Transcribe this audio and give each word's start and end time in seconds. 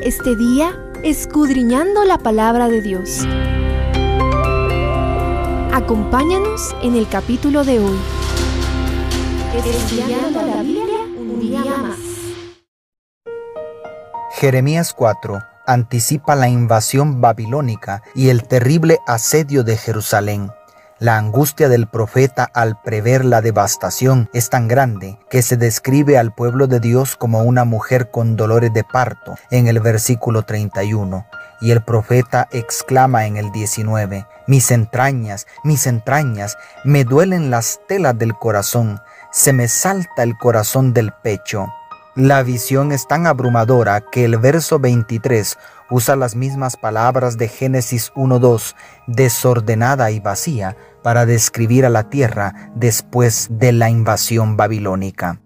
este 0.00 0.36
día 0.36 0.78
escudriñando 1.02 2.04
la 2.04 2.18
palabra 2.18 2.68
de 2.68 2.80
Dios. 2.80 3.26
Acompáñanos 5.72 6.74
en 6.82 6.96
el 6.96 7.08
capítulo 7.08 7.64
de 7.64 7.80
hoy. 7.80 7.98
Estudiando 9.54 10.42
la 10.42 10.62
Biblia 10.62 10.98
un 11.16 11.40
día 11.40 11.64
más. 11.64 11.98
Jeremías 14.32 14.94
4 14.94 15.38
anticipa 15.66 16.34
la 16.34 16.48
invasión 16.48 17.20
babilónica 17.20 18.02
y 18.14 18.28
el 18.28 18.44
terrible 18.48 18.98
asedio 19.06 19.62
de 19.62 19.76
Jerusalén. 19.76 20.50
La 21.02 21.18
angustia 21.18 21.68
del 21.68 21.88
profeta 21.88 22.48
al 22.54 22.80
prever 22.80 23.24
la 23.24 23.42
devastación 23.42 24.30
es 24.32 24.50
tan 24.50 24.68
grande 24.68 25.18
que 25.30 25.42
se 25.42 25.56
describe 25.56 26.16
al 26.16 26.32
pueblo 26.32 26.68
de 26.68 26.78
Dios 26.78 27.16
como 27.16 27.42
una 27.42 27.64
mujer 27.64 28.12
con 28.12 28.36
dolores 28.36 28.72
de 28.72 28.84
parto 28.84 29.34
en 29.50 29.66
el 29.66 29.80
versículo 29.80 30.44
31. 30.44 31.26
Y 31.60 31.72
el 31.72 31.82
profeta 31.82 32.46
exclama 32.52 33.26
en 33.26 33.36
el 33.36 33.50
19, 33.50 34.28
Mis 34.46 34.70
entrañas, 34.70 35.48
mis 35.64 35.88
entrañas, 35.88 36.56
me 36.84 37.02
duelen 37.02 37.50
las 37.50 37.80
telas 37.88 38.16
del 38.16 38.34
corazón, 38.34 39.00
se 39.32 39.52
me 39.52 39.66
salta 39.66 40.22
el 40.22 40.38
corazón 40.38 40.92
del 40.92 41.10
pecho. 41.10 41.66
La 42.14 42.44
visión 42.44 42.92
es 42.92 43.08
tan 43.08 43.26
abrumadora 43.26 44.02
que 44.02 44.24
el 44.24 44.36
verso 44.36 44.78
23 44.78 45.58
usa 45.90 46.14
las 46.14 46.36
mismas 46.36 46.76
palabras 46.76 47.38
de 47.38 47.48
Génesis 47.48 48.12
1.2, 48.14 48.74
desordenada 49.06 50.10
y 50.10 50.20
vacía, 50.20 50.76
para 51.02 51.26
describir 51.26 51.84
a 51.84 51.90
la 51.90 52.08
tierra 52.08 52.70
después 52.74 53.48
de 53.50 53.72
la 53.72 53.90
invasión 53.90 54.56
babilónica. 54.56 55.40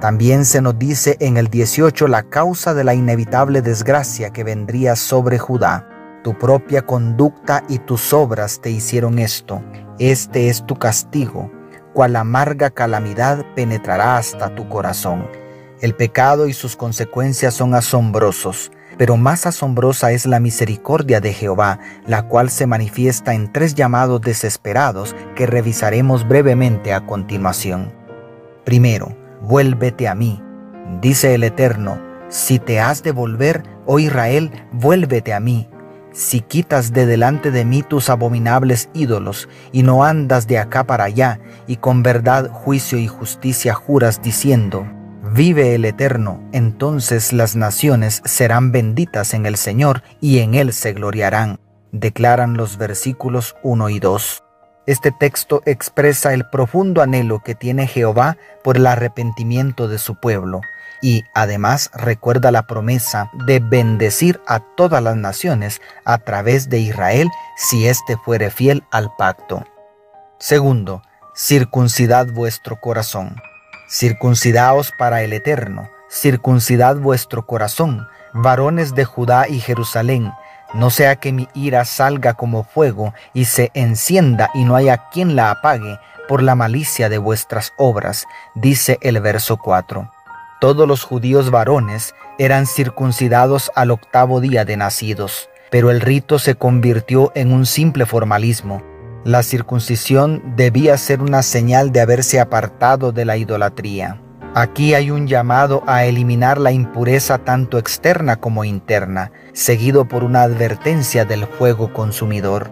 También 0.00 0.44
se 0.44 0.62
nos 0.62 0.78
dice 0.78 1.16
en 1.18 1.36
el 1.36 1.48
18 1.48 2.06
la 2.06 2.22
causa 2.22 2.72
de 2.72 2.84
la 2.84 2.94
inevitable 2.94 3.62
desgracia 3.62 4.30
que 4.30 4.44
vendría 4.44 4.94
sobre 4.94 5.38
Judá. 5.38 5.88
Tu 6.22 6.38
propia 6.38 6.82
conducta 6.86 7.64
y 7.68 7.78
tus 7.80 8.12
obras 8.12 8.60
te 8.60 8.70
hicieron 8.70 9.18
esto. 9.18 9.60
Este 9.98 10.48
es 10.48 10.64
tu 10.64 10.76
castigo, 10.76 11.50
cual 11.94 12.14
amarga 12.14 12.70
calamidad 12.70 13.44
penetrará 13.56 14.18
hasta 14.18 14.54
tu 14.54 14.68
corazón. 14.68 15.26
El 15.80 15.94
pecado 15.94 16.46
y 16.46 16.52
sus 16.52 16.76
consecuencias 16.76 17.54
son 17.54 17.74
asombrosos, 17.74 18.70
pero 18.98 19.16
más 19.16 19.46
asombrosa 19.46 20.12
es 20.12 20.26
la 20.26 20.40
misericordia 20.40 21.20
de 21.20 21.32
Jehová, 21.32 21.78
la 22.06 22.24
cual 22.24 22.50
se 22.50 22.66
manifiesta 22.66 23.32
en 23.32 23.50
tres 23.52 23.74
llamados 23.74 24.20
desesperados 24.20 25.14
que 25.36 25.46
revisaremos 25.46 26.26
brevemente 26.26 26.92
a 26.92 27.06
continuación. 27.06 27.94
Primero, 28.64 29.16
vuélvete 29.40 30.08
a 30.08 30.14
mí, 30.14 30.42
dice 31.00 31.34
el 31.34 31.44
Eterno, 31.44 32.00
si 32.28 32.58
te 32.58 32.80
has 32.80 33.02
de 33.02 33.12
volver, 33.12 33.62
oh 33.86 33.98
Israel, 33.98 34.50
vuélvete 34.72 35.32
a 35.32 35.40
mí. 35.40 35.70
Si 36.12 36.40
quitas 36.40 36.92
de 36.92 37.06
delante 37.06 37.50
de 37.50 37.64
mí 37.64 37.82
tus 37.82 38.10
abominables 38.10 38.90
ídolos, 38.92 39.48
y 39.72 39.82
no 39.82 40.04
andas 40.04 40.46
de 40.46 40.58
acá 40.58 40.84
para 40.84 41.04
allá, 41.04 41.38
y 41.66 41.76
con 41.76 42.02
verdad, 42.02 42.50
juicio 42.50 42.98
y 42.98 43.06
justicia 43.06 43.72
juras 43.72 44.20
diciendo, 44.20 44.86
Vive 45.30 45.74
el 45.74 45.84
Eterno, 45.84 46.40
entonces 46.52 47.34
las 47.34 47.54
naciones 47.54 48.22
serán 48.24 48.72
benditas 48.72 49.34
en 49.34 49.44
el 49.44 49.56
Señor 49.56 50.02
y 50.22 50.38
en 50.38 50.54
Él 50.54 50.72
se 50.72 50.94
gloriarán, 50.94 51.60
declaran 51.92 52.56
los 52.56 52.78
versículos 52.78 53.54
1 53.62 53.90
y 53.90 54.00
2. 54.00 54.42
Este 54.86 55.12
texto 55.12 55.60
expresa 55.66 56.32
el 56.32 56.48
profundo 56.48 57.02
anhelo 57.02 57.42
que 57.42 57.54
tiene 57.54 57.86
Jehová 57.86 58.38
por 58.64 58.78
el 58.78 58.86
arrepentimiento 58.86 59.86
de 59.86 59.98
su 59.98 60.14
pueblo 60.14 60.62
y 61.02 61.24
además 61.34 61.90
recuerda 61.92 62.50
la 62.50 62.66
promesa 62.66 63.30
de 63.44 63.60
bendecir 63.60 64.40
a 64.46 64.60
todas 64.60 65.02
las 65.02 65.16
naciones 65.16 65.82
a 66.06 66.16
través 66.18 66.70
de 66.70 66.78
Israel 66.78 67.28
si 67.56 67.86
éste 67.86 68.16
fuere 68.16 68.50
fiel 68.50 68.82
al 68.90 69.10
pacto. 69.18 69.62
Segundo, 70.38 71.02
circuncidad 71.34 72.28
vuestro 72.32 72.80
corazón. 72.80 73.36
Circuncidaos 73.90 74.92
para 74.92 75.22
el 75.22 75.32
Eterno, 75.32 75.88
circuncidad 76.10 76.96
vuestro 76.96 77.46
corazón, 77.46 78.06
varones 78.34 78.94
de 78.94 79.06
Judá 79.06 79.48
y 79.48 79.60
Jerusalén, 79.60 80.30
no 80.74 80.90
sea 80.90 81.16
que 81.16 81.32
mi 81.32 81.48
ira 81.54 81.86
salga 81.86 82.34
como 82.34 82.64
fuego 82.64 83.14
y 83.32 83.46
se 83.46 83.70
encienda 83.72 84.50
y 84.52 84.64
no 84.64 84.76
haya 84.76 85.08
quien 85.10 85.36
la 85.36 85.50
apague 85.50 85.98
por 86.28 86.42
la 86.42 86.54
malicia 86.54 87.08
de 87.08 87.16
vuestras 87.16 87.72
obras, 87.78 88.26
dice 88.54 88.98
el 89.00 89.18
verso 89.20 89.56
4. 89.56 90.12
Todos 90.60 90.86
los 90.86 91.02
judíos 91.02 91.50
varones 91.50 92.14
eran 92.38 92.66
circuncidados 92.66 93.70
al 93.74 93.90
octavo 93.90 94.42
día 94.42 94.66
de 94.66 94.76
nacidos, 94.76 95.48
pero 95.70 95.90
el 95.90 96.02
rito 96.02 96.38
se 96.38 96.56
convirtió 96.56 97.32
en 97.34 97.54
un 97.54 97.64
simple 97.64 98.04
formalismo 98.04 98.82
la 99.24 99.42
circuncisión 99.42 100.54
debía 100.56 100.96
ser 100.96 101.20
una 101.20 101.42
señal 101.42 101.92
de 101.92 102.00
haberse 102.00 102.40
apartado 102.40 103.12
de 103.12 103.24
la 103.24 103.36
idolatría. 103.36 104.20
Aquí 104.54 104.94
hay 104.94 105.10
un 105.10 105.26
llamado 105.26 105.82
a 105.86 106.04
eliminar 106.04 106.58
la 106.58 106.72
impureza 106.72 107.38
tanto 107.38 107.78
externa 107.78 108.36
como 108.36 108.64
interna, 108.64 109.30
seguido 109.52 110.06
por 110.06 110.24
una 110.24 110.42
advertencia 110.42 111.24
del 111.24 111.46
fuego 111.46 111.92
consumidor. 111.92 112.70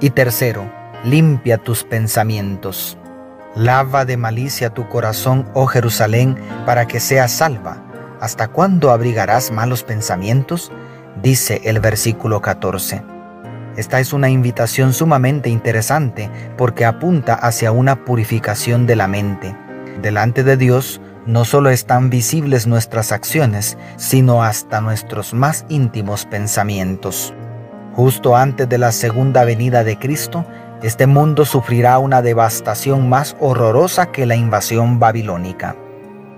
Y 0.00 0.10
tercero, 0.10 0.70
limpia 1.04 1.58
tus 1.58 1.84
pensamientos. 1.84 2.98
Lava 3.56 4.04
de 4.04 4.16
malicia 4.16 4.70
tu 4.70 4.88
corazón, 4.88 5.48
oh 5.54 5.66
Jerusalén, 5.66 6.36
para 6.66 6.86
que 6.86 7.00
seas 7.00 7.32
salva. 7.32 7.82
¿Hasta 8.20 8.48
cuándo 8.48 8.90
abrigarás 8.90 9.50
malos 9.50 9.82
pensamientos? 9.82 10.70
Dice 11.22 11.62
el 11.64 11.80
versículo 11.80 12.42
14. 12.42 13.17
Esta 13.78 14.00
es 14.00 14.12
una 14.12 14.28
invitación 14.28 14.92
sumamente 14.92 15.50
interesante 15.50 16.28
porque 16.56 16.84
apunta 16.84 17.34
hacia 17.34 17.70
una 17.70 18.04
purificación 18.04 18.88
de 18.88 18.96
la 18.96 19.06
mente. 19.06 19.54
Delante 20.02 20.42
de 20.42 20.56
Dios 20.56 21.00
no 21.26 21.44
solo 21.44 21.70
están 21.70 22.10
visibles 22.10 22.66
nuestras 22.66 23.12
acciones, 23.12 23.78
sino 23.96 24.42
hasta 24.42 24.80
nuestros 24.80 25.32
más 25.32 25.64
íntimos 25.68 26.26
pensamientos. 26.26 27.32
Justo 27.94 28.34
antes 28.34 28.68
de 28.68 28.78
la 28.78 28.90
segunda 28.90 29.44
venida 29.44 29.84
de 29.84 29.96
Cristo, 29.96 30.44
este 30.82 31.06
mundo 31.06 31.44
sufrirá 31.44 32.00
una 32.00 32.20
devastación 32.20 33.08
más 33.08 33.36
horrorosa 33.38 34.10
que 34.10 34.26
la 34.26 34.34
invasión 34.34 34.98
babilónica. 34.98 35.76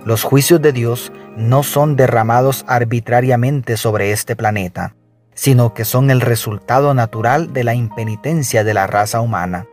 Los 0.05 0.25
juicios 0.25 0.61
de 0.61 0.73
Dios 0.73 1.11
no 1.39 1.63
son 1.63 1.97
derramados 1.97 2.67
arbitrariamente 2.69 3.79
sobre 3.79 4.13
este 4.13 4.37
planeta 4.37 4.95
sino 5.35 5.75
que 5.75 5.85
son 5.85 6.11
el 6.11 6.21
resultado 6.21 6.95
natural 6.95 7.53
de 7.53 7.65
la 7.65 7.75
impenitencia 7.75 8.65
de 8.65 8.75
la 8.75 8.87
raza 8.87 9.21
humana. 9.21 9.67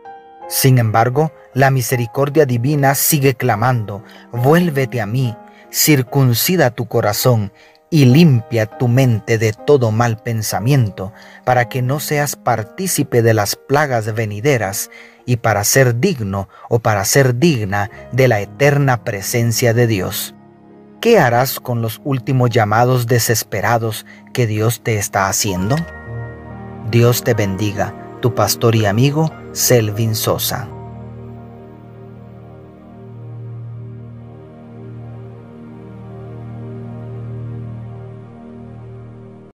Sin 0.48 0.78
embargo, 0.78 1.32
la 1.52 1.70
misericordia 1.70 2.46
divina 2.46 2.94
sigue 2.94 3.34
clamando, 3.34 4.02
vuélvete 4.32 5.00
a 5.00 5.06
mí, 5.06 5.36
circuncida 5.70 6.70
tu 6.70 6.86
corazón 6.86 7.52
y 7.90 8.04
limpia 8.04 8.66
tu 8.66 8.88
mente 8.88 9.38
de 9.38 9.52
todo 9.52 9.90
mal 9.90 10.18
pensamiento, 10.22 11.12
para 11.44 11.68
que 11.68 11.82
no 11.82 12.00
seas 12.00 12.36
partícipe 12.36 13.22
de 13.22 13.34
las 13.34 13.56
plagas 13.56 14.14
venideras 14.14 14.90
y 15.26 15.36
para 15.36 15.64
ser 15.64 16.00
digno 16.00 16.48
o 16.68 16.78
para 16.78 17.04
ser 17.04 17.38
digna 17.38 17.90
de 18.12 18.28
la 18.28 18.40
eterna 18.40 19.04
presencia 19.04 19.74
de 19.74 19.86
Dios. 19.86 20.34
¿Qué 21.00 21.20
harás 21.20 21.60
con 21.60 21.80
los 21.80 22.00
últimos 22.02 22.50
llamados 22.50 23.06
desesperados 23.06 24.04
que 24.32 24.48
Dios 24.48 24.80
te 24.82 24.98
está 24.98 25.28
haciendo? 25.28 25.76
Dios 26.90 27.22
te 27.22 27.34
bendiga, 27.34 27.94
tu 28.20 28.34
pastor 28.34 28.74
y 28.74 28.84
amigo 28.84 29.30
Selvin 29.52 30.16
Sosa. 30.16 30.68